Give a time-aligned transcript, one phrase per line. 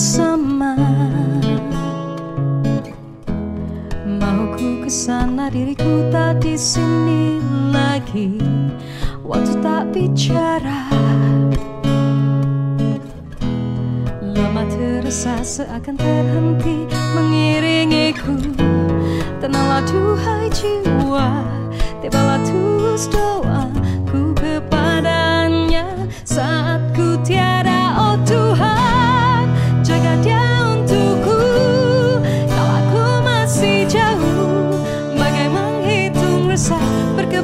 [0.00, 0.80] bersama.
[4.08, 7.36] Mau ku ke sana diriku tak di sini
[7.68, 8.40] lagi.
[9.20, 10.88] Waktu tak bicara.
[14.24, 18.40] Lama terasa seakan terhenti mengiringiku.
[19.36, 21.44] Tenanglah tuhan jiwa
[22.00, 23.04] Tibalah terus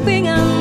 [0.06, 0.55] Berkepingan berderayan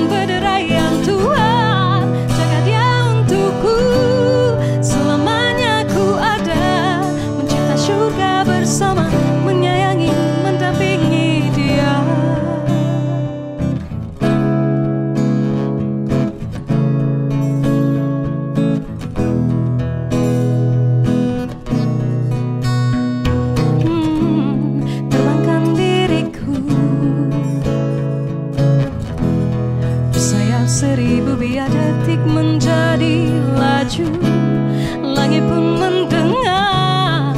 [35.00, 37.32] Langit pun mendengar.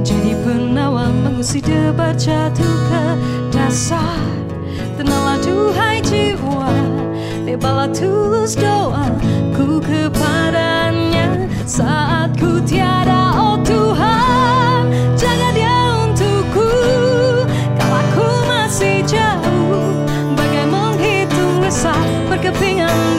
[0.00, 3.04] Jadi penawar mengusir debat jatuh ke
[3.52, 4.16] dasar.
[4.96, 6.72] Tenanglah duhai jiwa
[7.48, 15.76] Tebalah tulus doaku kepadanya Saat ku tiada oh Tuhan Jaga dia
[16.06, 16.68] untukku.
[17.76, 20.04] Kalau aku masih jauh
[20.36, 23.11] Bagai menghitung resah berkepingan